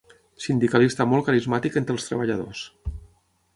Sindicalista 0.45 1.07
molt 1.11 1.27
carismàtic 1.27 1.79
entre 1.83 1.97
els 1.99 2.09
treballadors. 2.11 2.65